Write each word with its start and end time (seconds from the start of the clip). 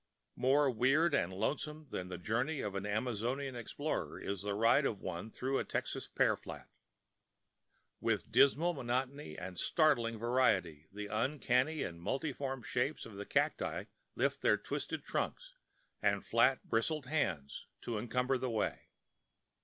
More 0.35 0.71
weird 0.71 1.13
and 1.13 1.31
lonesome 1.31 1.85
than 1.91 2.07
the 2.07 2.17
journey 2.17 2.59
of 2.61 2.73
an 2.73 2.87
Amazonian 2.87 3.55
explorer 3.55 4.19
is 4.19 4.41
the 4.41 4.55
ride 4.55 4.83
of 4.87 4.99
one 4.99 5.29
through 5.29 5.59
a 5.59 5.63
Texas 5.63 6.07
pear 6.07 6.35
flat. 6.35 6.67
With 7.99 8.31
dismal 8.31 8.73
monotony 8.73 9.37
and 9.37 9.59
startling 9.59 10.17
variety 10.17 10.87
the 10.91 11.05
uncanny 11.05 11.83
and 11.83 12.01
multiform 12.01 12.63
shapes 12.63 13.05
of 13.05 13.15
the 13.15 13.27
cacti 13.27 13.83
lift 14.15 14.41
their 14.41 14.57
twisted 14.57 15.05
trunks, 15.05 15.53
and 16.01 16.25
fat, 16.25 16.63
bristly 16.63 17.07
hands 17.07 17.67
to 17.81 17.99
encumber 17.99 18.39
the 18.39 18.49
way. 18.49 18.87